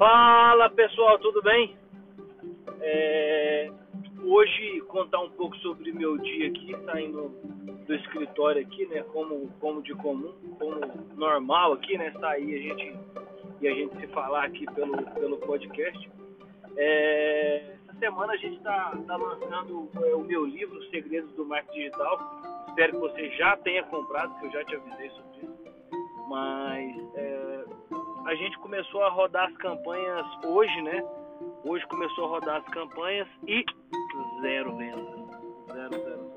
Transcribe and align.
Fala 0.00 0.70
pessoal, 0.70 1.18
tudo 1.18 1.42
bem? 1.42 1.76
É, 2.80 3.70
hoje 4.24 4.80
contar 4.88 5.20
um 5.20 5.28
pouco 5.28 5.54
sobre 5.58 5.92
meu 5.92 6.16
dia 6.16 6.48
aqui, 6.48 6.74
saindo 6.86 7.28
do 7.86 7.94
escritório 7.94 8.62
aqui, 8.62 8.86
né? 8.86 9.02
Como, 9.12 9.50
como 9.60 9.82
de 9.82 9.94
comum, 9.96 10.32
como 10.58 10.80
normal 11.16 11.74
aqui, 11.74 11.98
né? 11.98 12.10
Sair 12.18 12.54
a 12.54 12.62
gente 12.62 12.96
e 13.60 13.68
a 13.68 13.74
gente 13.74 13.94
se 13.98 14.06
falar 14.06 14.44
aqui 14.44 14.64
pelo, 14.74 14.96
pelo 14.96 15.36
podcast. 15.36 16.10
É, 16.78 17.74
essa 17.86 17.98
semana 17.98 18.32
a 18.32 18.38
gente 18.38 18.56
está 18.56 18.96
tá 19.06 19.16
lançando 19.18 19.90
é, 20.02 20.14
o 20.14 20.22
meu 20.22 20.46
livro, 20.46 20.78
Os 20.78 20.88
Segredos 20.88 21.30
do 21.34 21.44
Marketing 21.44 21.76
Digital. 21.76 22.40
Espero 22.68 22.92
que 22.92 22.98
você 23.00 23.28
já 23.36 23.54
tenha 23.58 23.82
comprado, 23.82 24.34
que 24.40 24.46
eu 24.46 24.50
já 24.50 24.64
te 24.64 24.76
avisei 24.76 25.10
sobre 25.10 25.40
isso. 25.40 25.60
Mas 26.26 26.96
é, 27.16 27.29
a 28.30 28.34
gente 28.36 28.56
começou 28.58 29.02
a 29.02 29.08
rodar 29.08 29.48
as 29.48 29.56
campanhas 29.56 30.24
hoje, 30.44 30.82
né? 30.82 31.02
Hoje 31.64 31.84
começou 31.88 32.26
a 32.26 32.28
rodar 32.28 32.56
as 32.58 32.66
campanhas 32.66 33.26
e 33.44 33.64
zero 34.40 34.76
vendas. 34.76 35.04
Zero, 35.72 35.90
zero. 35.90 36.30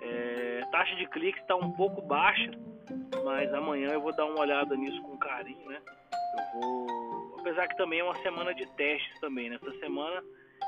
É, 0.00 0.60
taxa 0.72 0.96
de 0.96 1.06
cliques 1.10 1.40
está 1.40 1.54
um 1.54 1.70
pouco 1.70 2.02
baixa, 2.02 2.50
mas 3.24 3.54
amanhã 3.54 3.90
eu 3.90 4.00
vou 4.00 4.12
dar 4.16 4.26
uma 4.26 4.40
olhada 4.40 4.74
nisso 4.74 5.00
com 5.02 5.16
carinho, 5.16 5.64
né? 5.68 5.80
Eu 6.36 6.60
vou. 6.60 7.36
Apesar 7.38 7.68
que 7.68 7.76
também 7.76 8.00
é 8.00 8.04
uma 8.04 8.16
semana 8.16 8.52
de 8.52 8.66
testes 8.72 9.20
também. 9.20 9.48
Nessa 9.50 9.70
semana 9.78 10.24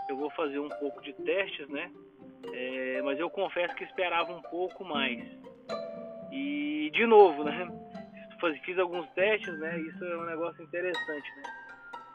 eu 0.09 0.16
vou 0.16 0.30
fazer 0.30 0.61
um 0.61 0.69
pouco 0.69 1.02
de 1.02 1.14
testes, 1.14 1.69
né? 1.69 1.91
É, 2.52 3.02
mas 3.02 3.19
eu 3.19 3.28
confesso 3.28 3.75
que 3.75 3.83
esperava 3.83 4.33
um 4.33 4.42
pouco 4.42 4.84
mais. 4.84 5.20
E 6.30 6.91
de 6.92 7.06
novo, 7.06 7.42
né? 7.42 7.69
Fiz 8.65 8.79
alguns 8.79 9.09
testes, 9.11 9.59
né? 9.59 9.79
Isso 9.81 10.05
é 10.05 10.17
um 10.17 10.25
negócio 10.25 10.62
interessante, 10.62 11.37
né? 11.37 11.42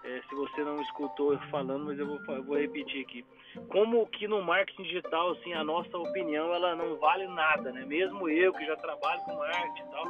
É, 0.04 0.22
se 0.28 0.34
você 0.34 0.64
não 0.64 0.82
escutou 0.82 1.34
eu 1.34 1.40
falando, 1.50 1.86
mas 1.86 2.00
eu 2.00 2.08
vou, 2.08 2.20
eu 2.36 2.44
vou 2.44 2.58
repetir 2.58 3.04
aqui. 3.04 3.26
Como 3.68 4.06
que 4.08 4.28
no 4.28 4.42
marketing 4.42 4.84
digital, 4.84 5.32
assim, 5.32 5.54
a 5.54 5.64
nossa 5.64 5.96
opinião 5.98 6.54
ela 6.54 6.76
não 6.76 6.96
vale 6.98 7.28
nada, 7.28 7.72
né? 7.72 7.86
Mesmo 7.86 8.28
eu 8.28 8.52
que 8.54 8.66
já 8.66 8.76
trabalho 8.78 9.22
com 9.22 9.36
marketing 9.36 9.88
e 9.88 9.92
tal, 9.92 10.08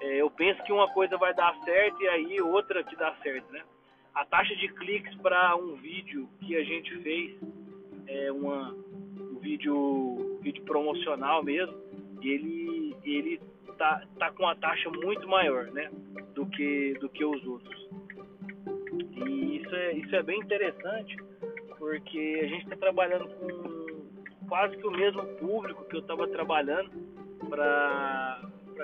é, 0.00 0.20
eu 0.20 0.30
penso 0.30 0.62
que 0.64 0.72
uma 0.72 0.92
coisa 0.92 1.16
vai 1.16 1.34
dar 1.34 1.54
certo 1.64 2.00
e 2.02 2.08
aí 2.08 2.40
outra 2.40 2.84
que 2.84 2.94
dá 2.96 3.14
certo, 3.22 3.50
né? 3.52 3.62
A 4.14 4.24
taxa 4.24 4.54
de 4.54 4.68
cliques 4.68 5.14
para 5.16 5.56
um 5.56 5.74
vídeo 5.74 6.28
que 6.40 6.56
a 6.56 6.62
gente 6.62 6.96
fez, 7.02 7.36
é 8.06 8.30
uma, 8.30 8.70
um 8.70 9.38
vídeo, 9.40 10.38
vídeo 10.40 10.62
promocional 10.64 11.42
mesmo, 11.42 11.74
ele, 12.22 12.94
ele 13.04 13.40
tá, 13.74 14.02
tá 14.18 14.30
com 14.32 14.44
uma 14.44 14.56
taxa 14.56 14.90
muito 14.90 15.28
maior, 15.28 15.66
né? 15.72 15.90
Do 16.34 16.46
que, 16.46 16.94
do 17.00 17.08
que 17.08 17.24
os 17.24 17.44
outros. 17.46 17.88
E 19.26 19.56
isso 19.56 19.74
é, 19.74 19.92
isso 19.92 20.16
é 20.16 20.22
bem 20.22 20.40
interessante, 20.40 21.16
porque 21.78 22.40
a 22.42 22.46
gente 22.46 22.64
está 22.64 22.76
trabalhando 22.76 23.28
com 23.28 24.48
quase 24.48 24.76
que 24.76 24.86
o 24.86 24.90
mesmo 24.90 25.24
público 25.36 25.84
que 25.84 25.96
eu 25.96 26.00
estava 26.00 26.26
trabalhando 26.28 26.90
para 27.48 28.40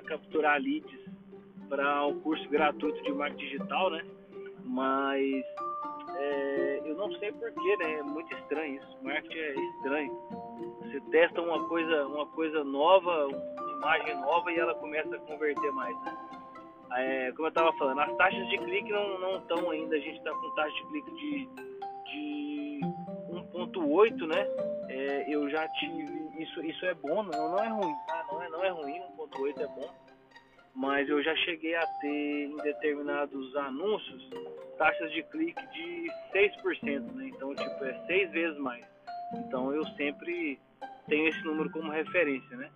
capturar 0.07 0.61
leads 0.61 1.01
para 1.69 2.05
o 2.05 2.11
um 2.11 2.21
curso 2.21 2.49
gratuito 2.49 3.01
de 3.03 3.13
marketing 3.13 3.45
digital, 3.45 3.91
né? 3.91 4.05
Mas 4.65 5.45
é, 6.17 6.83
eu 6.85 6.95
não 6.97 7.13
sei 7.19 7.33
porquê, 7.33 7.77
né? 7.79 7.95
É 7.95 8.03
muito 8.03 8.35
estranho 8.35 8.77
isso. 8.77 8.99
Marketing 9.03 9.39
é 9.39 9.55
estranho. 9.55 10.13
Você 10.83 11.01
testa 11.13 11.41
uma 11.41 11.65
coisa, 11.69 12.07
uma 12.07 12.27
coisa 12.27 12.65
nova, 12.65 13.29
imagem 13.81 14.15
nova 14.21 14.53
e 14.53 14.59
ela 14.59 14.75
começa 14.75 15.17
a 15.17 15.19
converter 15.21 15.73
mais, 15.73 15.99
né? 16.03 16.17
É, 16.93 17.33
como 17.33 17.47
eu 17.47 17.49
estava 17.49 17.73
falando, 17.75 18.01
as 18.01 18.17
taxas 18.17 18.49
de 18.49 18.59
clique 18.59 18.91
não 18.91 19.39
estão 19.39 19.71
ainda, 19.71 19.97
a 19.97 19.99
gente 19.99 20.19
está 20.19 20.31
com 20.33 20.55
taxa 20.55 20.75
de 20.75 20.87
clique 20.89 21.11
de, 21.15 21.49
de 22.05 22.81
1.8, 23.31 24.27
né? 24.27 24.47
É, 24.89 25.25
eu 25.35 25.49
já 25.49 25.67
tive, 25.69 26.43
isso, 26.43 26.61
isso 26.63 26.85
é 26.85 26.95
bom, 26.95 27.23
não, 27.23 27.51
não 27.51 27.59
é 27.59 27.69
ruim, 27.69 27.95
tá? 28.07 28.27
Não 28.31 28.43
é, 28.43 28.49
não 28.49 28.65
é 28.65 28.69
ruim, 28.71 29.01
1.8 29.19 29.61
é 29.61 29.67
bom, 29.69 29.89
mas 30.75 31.09
eu 31.09 31.23
já 31.23 31.35
cheguei 31.37 31.77
a 31.77 31.87
ter 32.01 32.47
em 32.47 32.57
determinados 32.57 33.57
anúncios 33.57 34.29
taxas 34.77 35.13
de 35.13 35.23
clique 35.25 35.65
de 35.69 36.11
6%, 36.33 37.13
né? 37.13 37.29
Então, 37.29 37.55
tipo, 37.55 37.85
é 37.85 37.95
seis 38.07 38.31
vezes 38.33 38.59
mais. 38.59 38.85
Então, 39.37 39.73
eu 39.73 39.87
sempre 39.91 40.59
tenho 41.07 41.29
esse 41.29 41.43
número 41.45 41.71
como 41.71 41.93
referência, 41.93 42.57
né? 42.57 42.69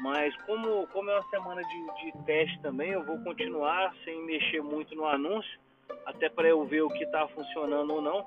Mas 0.00 0.34
como, 0.42 0.86
como 0.88 1.10
é 1.10 1.14
uma 1.14 1.28
semana 1.28 1.62
de, 1.62 2.12
de 2.12 2.24
teste 2.24 2.60
também, 2.60 2.90
eu 2.90 3.04
vou 3.04 3.18
continuar 3.22 3.94
sem 4.04 4.24
mexer 4.24 4.62
muito 4.62 4.94
no 4.94 5.06
anúncio, 5.06 5.60
até 6.06 6.28
para 6.28 6.48
eu 6.48 6.64
ver 6.64 6.82
o 6.82 6.88
que 6.88 7.04
está 7.04 7.26
funcionando 7.28 7.94
ou 7.94 8.02
não, 8.02 8.24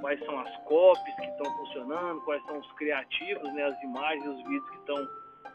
quais 0.00 0.22
são 0.24 0.38
as 0.38 0.56
copies 0.64 1.14
que 1.16 1.26
estão 1.26 1.56
funcionando, 1.56 2.20
quais 2.22 2.44
são 2.44 2.58
os 2.58 2.72
criativos, 2.72 3.52
né, 3.54 3.64
as 3.64 3.82
imagens, 3.82 4.26
os 4.26 4.42
vídeos 4.44 4.70
que 4.70 4.76
estão 4.76 5.08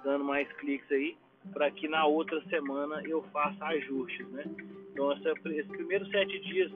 dando 0.04 0.24
mais 0.24 0.52
cliques 0.54 0.92
aí, 0.92 1.18
para 1.52 1.70
que 1.72 1.88
na 1.88 2.06
outra 2.06 2.42
semana 2.50 3.02
eu 3.06 3.22
faça 3.34 3.66
ajustes, 3.66 4.28
né? 4.30 4.46
Então 4.92 5.12
esses 5.12 5.68
primeiros 5.68 6.10
sete 6.10 6.40
dias 6.40 6.72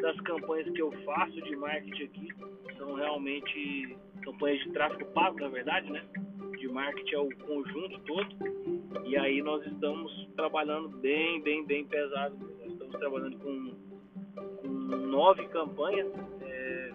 das 0.00 0.20
campanhas 0.20 0.70
que 0.70 0.82
eu 0.82 0.92
faço 1.04 1.40
de 1.42 1.56
marketing 1.56 2.04
aqui 2.04 2.28
são 2.76 2.94
realmente 2.94 3.96
campanhas 4.22 4.60
de 4.60 4.70
tráfego 4.70 5.04
pago, 5.12 5.40
na 5.40 5.48
verdade, 5.48 5.90
né? 5.90 6.04
De 6.64 6.72
marketing 6.72 7.14
é 7.14 7.18
o 7.18 7.28
conjunto 7.36 7.98
todo. 8.00 9.04
E 9.04 9.16
aí 9.18 9.42
nós 9.42 9.64
estamos 9.66 10.10
trabalhando 10.34 10.88
bem, 10.88 11.42
bem, 11.42 11.64
bem 11.66 11.84
pesado. 11.84 12.36
Nós 12.60 12.72
estamos 12.72 12.96
trabalhando 12.96 13.38
com, 13.38 13.74
com 14.62 14.68
nove 14.68 15.46
campanhas 15.48 16.10
é, 16.40 16.92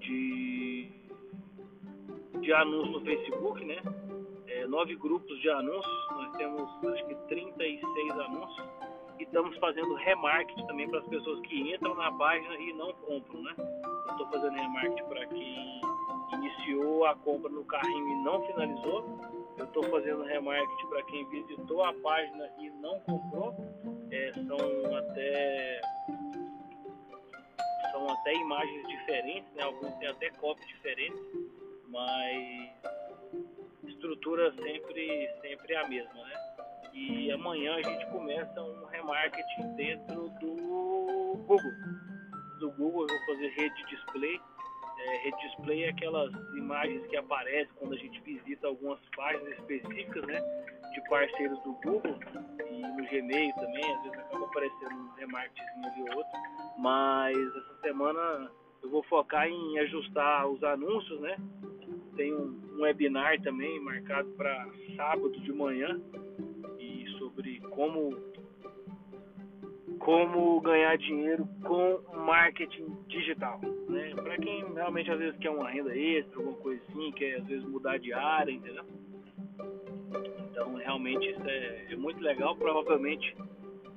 de, 0.00 0.90
de 2.40 2.52
anúncios 2.54 2.92
no 2.94 3.00
Facebook, 3.02 3.64
né? 3.66 3.82
É, 4.46 4.66
nove 4.66 4.96
grupos 4.96 5.38
de 5.40 5.50
anúncios. 5.50 6.06
Nós 6.12 6.36
temos 6.38 6.62
acho 6.86 7.06
que 7.06 7.14
36 7.28 8.10
anúncios. 8.12 8.66
E 9.18 9.24
estamos 9.24 9.54
fazendo 9.58 9.94
remarketing 9.94 10.66
também 10.66 10.88
para 10.88 11.00
as 11.00 11.06
pessoas 11.08 11.38
que 11.40 11.74
entram 11.74 11.94
na 11.96 12.10
página 12.12 12.56
e 12.56 12.72
não 12.72 12.94
compram, 12.94 13.42
né? 13.42 13.54
Eu 13.58 14.12
estou 14.12 14.26
fazendo 14.30 14.54
remarketing 14.54 15.08
para 15.08 15.26
quem 15.26 15.91
iniciou 16.42 17.06
a 17.06 17.14
compra 17.14 17.50
no 17.50 17.64
carrinho 17.64 18.08
e 18.08 18.24
não 18.24 18.44
finalizou. 18.46 19.20
Eu 19.58 19.64
estou 19.64 19.84
fazendo 19.84 20.24
remarketing 20.24 20.86
para 20.88 21.02
quem 21.04 21.28
visitou 21.28 21.84
a 21.84 21.92
página 21.94 22.50
e 22.58 22.70
não 22.70 22.98
comprou. 23.00 23.54
É, 24.10 24.32
são 24.34 24.96
até 24.96 25.80
são 27.92 28.08
até 28.10 28.34
imagens 28.34 28.88
diferentes, 28.88 29.52
né? 29.52 29.62
alguns 29.62 29.94
têm 29.96 30.08
até 30.08 30.30
cópias 30.30 30.66
diferentes, 30.66 31.20
mas 31.88 32.70
estrutura 33.86 34.52
sempre 34.54 35.30
sempre 35.40 35.76
a 35.76 35.88
mesma, 35.88 36.24
né? 36.24 36.34
E 36.94 37.30
amanhã 37.32 37.76
a 37.76 37.82
gente 37.82 38.06
começa 38.06 38.62
um 38.62 38.84
remarketing 38.86 39.74
dentro 39.76 40.28
do 40.40 41.36
Google. 41.46 41.72
Do 42.58 42.70
Google 42.72 43.06
eu 43.08 43.08
vou 43.08 43.26
fazer 43.26 43.48
rede 43.48 43.86
display 43.86 44.40
é, 45.04 45.16
rede 45.18 45.36
display 45.42 45.84
é 45.84 45.88
aquelas 45.90 46.32
imagens 46.56 47.06
que 47.06 47.16
aparecem 47.16 47.72
quando 47.76 47.94
a 47.94 47.98
gente 47.98 48.20
visita 48.20 48.66
algumas 48.68 49.00
páginas 49.16 49.58
específicas, 49.58 50.24
né? 50.26 50.40
De 50.94 51.08
parceiros 51.08 51.58
do 51.62 51.72
Google 51.84 52.18
e 52.70 52.82
no 52.82 53.04
Gmail 53.08 53.54
também, 53.54 53.94
às 53.94 54.02
vezes 54.02 54.18
acaba 54.18 54.44
aparecendo 54.44 54.94
um 54.94 55.12
remarketing 55.14 55.84
ali 55.84 56.02
ou 56.02 56.16
outro. 56.16 56.32
Mas 56.78 57.36
essa 57.36 57.80
semana 57.80 58.50
eu 58.82 58.90
vou 58.90 59.02
focar 59.04 59.48
em 59.48 59.78
ajustar 59.80 60.46
os 60.48 60.62
anúncios, 60.62 61.20
né? 61.20 61.36
Tem 62.16 62.34
um, 62.34 62.60
um 62.76 62.82
webinar 62.82 63.40
também 63.42 63.80
marcado 63.80 64.28
para 64.32 64.68
sábado 64.96 65.30
de 65.30 65.52
manhã 65.52 66.00
e 66.78 67.06
sobre 67.18 67.60
como 67.70 68.32
como 69.98 70.60
ganhar 70.60 70.98
dinheiro 70.98 71.48
com 71.62 72.00
marketing 72.24 72.86
digital. 73.12 73.60
Né? 73.88 74.12
Para 74.14 74.36
quem 74.38 74.64
realmente 74.74 75.10
às 75.10 75.18
vezes 75.18 75.38
quer 75.38 75.50
uma 75.50 75.68
renda 75.68 75.96
extra, 75.96 76.38
alguma 76.38 76.56
coisa 76.58 76.82
assim, 76.88 77.12
quer 77.12 77.36
às 77.36 77.46
vezes 77.46 77.64
mudar 77.64 77.98
de 77.98 78.12
área, 78.12 78.50
entendeu? 78.50 78.84
Então 80.50 80.74
realmente 80.74 81.30
isso 81.30 81.42
é, 81.44 81.92
é 81.92 81.96
muito 81.96 82.20
legal. 82.20 82.56
Provavelmente 82.56 83.36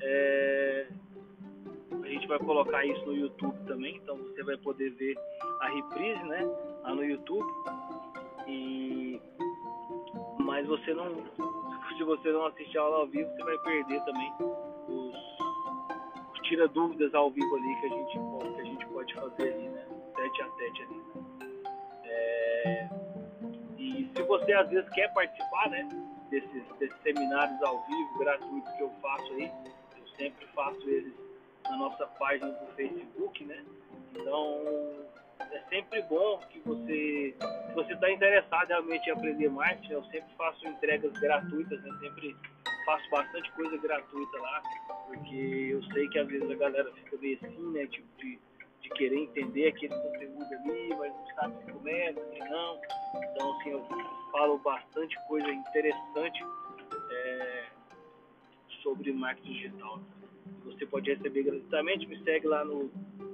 é, 0.01 0.87
a 2.03 2.07
gente 2.07 2.27
vai 2.27 2.37
colocar 2.39 2.85
isso 2.85 3.05
no 3.05 3.15
YouTube 3.15 3.57
também, 3.65 3.95
então 3.95 4.17
você 4.17 4.43
vai 4.43 4.57
poder 4.57 4.91
ver 4.91 5.15
a 5.61 5.69
reprise 5.69 6.23
né, 6.23 6.45
lá 6.83 6.93
no 6.93 7.03
YouTube. 7.03 7.51
E 8.47 9.19
mas 10.39 10.67
você 10.67 10.93
não 10.93 11.09
se 11.97 12.03
você 12.03 12.29
não 12.29 12.45
assistir 12.47 12.77
a 12.77 12.81
aula 12.81 12.97
ao 12.97 13.07
vivo, 13.07 13.29
você 13.31 13.43
vai 13.43 13.57
perder 13.59 14.03
também 14.03 14.33
tira 16.45 16.67
dúvidas 16.67 17.13
ao 17.13 17.29
vivo 17.31 17.55
ali 17.55 17.75
que 17.75 17.85
a 17.85 17.89
gente, 17.89 18.19
que 18.55 18.61
a 18.61 18.63
gente 18.63 18.84
pode 19.05 19.13
fazer 19.13 19.53
ali, 19.53 19.69
né? 19.69 19.85
Tete 20.15 20.41
a 20.41 20.49
tete 20.49 20.81
ali. 20.83 21.01
É, 22.05 22.89
e 23.77 24.11
se 24.15 24.23
você 24.23 24.53
às 24.53 24.69
vezes 24.69 24.89
quer 24.91 25.13
participar, 25.13 25.69
né? 25.69 25.87
Desses, 26.29 26.63
desses 26.79 27.01
seminários 27.03 27.61
ao 27.61 27.85
vivo, 27.85 28.19
gratuitos 28.19 28.71
que 28.73 28.81
eu 28.81 28.89
faço 29.01 29.33
aí, 29.33 29.51
eu 29.97 30.07
sempre 30.17 30.45
faço 30.47 30.89
eles 30.89 31.13
na 31.63 31.77
nossa 31.77 32.07
página 32.07 32.51
do 32.51 32.65
Facebook, 32.73 33.45
né? 33.45 33.63
Então 34.13 34.63
é 35.51 35.59
sempre 35.69 36.01
bom 36.03 36.39
que 36.49 36.59
você, 36.59 37.35
se 37.67 37.73
você 37.73 37.93
está 37.93 38.11
interessado 38.11 38.67
realmente 38.67 39.07
em 39.07 39.13
aprender 39.13 39.49
marketing, 39.49 39.93
eu 39.93 40.03
sempre 40.05 40.33
faço 40.35 40.67
entregas 40.67 41.11
gratuitas, 41.19 41.81
né? 41.83 41.97
Sempre 41.99 42.35
faço 42.85 43.09
bastante 43.09 43.51
coisa 43.51 43.77
gratuita 43.77 44.37
lá, 44.39 44.63
porque 45.07 45.69
eu 45.71 45.83
sei 45.85 46.07
que 46.09 46.19
às 46.19 46.27
vezes 46.27 46.49
a 46.49 46.55
galera 46.55 46.91
fica 46.93 47.17
meio 47.17 47.37
assim, 47.41 47.71
né? 47.71 47.87
Tipo 47.87 48.07
de, 48.17 48.39
de 48.85 48.89
querer 48.91 49.17
entender 49.17 49.67
aquele 49.67 49.95
conteúdo 49.95 50.45
ali, 50.53 50.89
mas 50.89 51.11
não 51.11 51.25
sabe 51.35 51.65
se 51.65 51.71
começa, 51.71 52.19
se 52.31 52.39
não. 52.39 52.79
Então 53.15 53.53
assim, 53.53 53.69
eu 53.71 53.85
falo 54.31 54.57
bastante 54.59 55.17
coisa 55.27 55.49
interessante 55.49 56.45
é, 57.11 57.65
sobre 58.83 59.11
marketing 59.11 59.53
digital. 59.53 59.99
Você 60.65 60.85
pode 60.85 61.11
receber 61.11 61.43
gratuitamente, 61.43 62.07
me 62.07 62.23
segue 62.23 62.47
lá 62.47 62.63
no, 62.63 62.91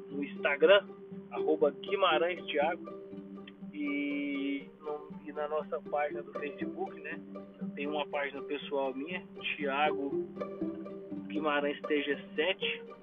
no 0.10 0.24
Instagram, 0.24 0.88
arroba 1.32 1.72
Guimarães 1.72 2.46
Thiago. 2.46 3.02
E, 3.74 4.70
no, 4.80 5.10
e 5.26 5.32
na 5.34 5.48
nossa 5.48 5.82
página 5.82 6.22
do 6.22 6.32
Facebook, 6.34 6.98
né? 7.00 7.20
Tem 7.76 7.88
uma 7.88 8.06
página 8.08 8.42
pessoal 8.44 8.94
minha, 8.94 9.26
Thiago 9.56 10.28
Guimarães 11.28 11.80
TG7. 11.82 13.01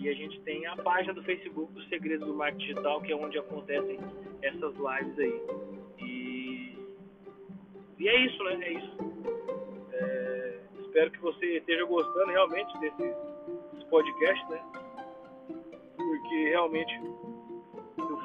E 0.00 0.08
a 0.08 0.14
gente 0.14 0.40
tem 0.40 0.66
a 0.66 0.76
página 0.76 1.12
do 1.12 1.22
Facebook 1.22 1.72
do 1.72 1.82
Segredos 1.84 2.26
do 2.26 2.34
Marketing 2.34 2.66
Digital, 2.66 3.00
que 3.02 3.12
é 3.12 3.16
onde 3.16 3.38
acontecem 3.38 3.98
essas 4.42 4.74
lives 4.74 5.18
aí. 5.18 5.42
E, 5.98 6.78
e 7.98 8.08
é 8.08 8.26
isso, 8.26 8.42
né? 8.44 8.58
É 8.62 8.72
isso. 8.72 8.96
É, 9.92 10.60
espero 10.80 11.10
que 11.10 11.20
você 11.20 11.58
esteja 11.58 11.84
gostando 11.84 12.32
realmente 12.32 12.78
desse, 12.80 13.14
desse 13.72 13.86
podcast, 13.90 14.50
né? 14.50 14.62
Porque 15.96 16.48
realmente 16.48 16.98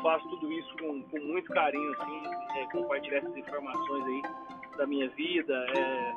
faço 0.06 0.30
tudo 0.30 0.51
isso 0.51 0.78
com, 0.78 1.01
com 1.01 1.19
muito 1.19 1.51
carinho, 1.51 1.92
assim, 1.94 2.21
é, 2.60 2.66
compartilhar 2.71 3.18
essas 3.18 3.36
informações 3.36 4.06
aí 4.06 4.21
da 4.78 4.86
minha 4.86 5.10
vida, 5.10 5.66
é, 5.75 6.13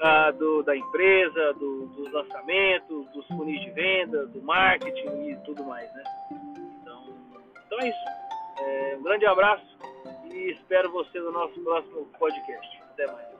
a, 0.00 0.30
do, 0.30 0.62
da 0.62 0.76
empresa, 0.76 1.52
do, 1.54 1.86
dos 1.86 2.12
lançamentos, 2.12 3.06
dos 3.12 3.26
funis 3.28 3.60
de 3.60 3.70
venda, 3.70 4.26
do 4.26 4.42
marketing 4.42 5.30
e 5.30 5.36
tudo 5.44 5.64
mais, 5.64 5.92
né? 5.94 6.04
Então, 6.82 7.04
então 7.66 7.78
é 7.80 7.88
isso. 7.88 7.98
É, 8.60 8.96
um 8.98 9.02
grande 9.02 9.26
abraço 9.26 9.66
e 10.24 10.50
espero 10.52 10.90
você 10.90 11.18
no 11.18 11.32
nosso 11.32 11.58
próximo 11.60 12.06
podcast. 12.18 12.82
Até 12.92 13.06
mais. 13.06 13.35